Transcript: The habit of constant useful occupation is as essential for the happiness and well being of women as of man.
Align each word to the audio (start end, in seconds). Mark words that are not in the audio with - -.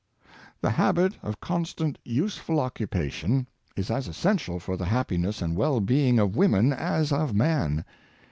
The 0.61 0.71
habit 0.71 1.13
of 1.21 1.39
constant 1.39 1.99
useful 2.03 2.59
occupation 2.59 3.45
is 3.75 3.91
as 3.91 4.07
essential 4.07 4.57
for 4.59 4.75
the 4.75 4.85
happiness 4.85 5.43
and 5.43 5.55
well 5.55 5.79
being 5.79 6.17
of 6.17 6.35
women 6.35 6.73
as 6.73 7.11
of 7.11 7.35
man. 7.35 7.85